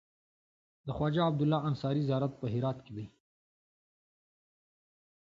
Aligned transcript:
د 0.85 0.87
خواجه 0.95 1.21
عبدالله 1.29 1.59
انصاري 1.69 2.01
زيارت 2.09 2.33
په 2.41 2.45
هرات 2.53 2.77
کی 2.85 2.91
دی 2.97 3.05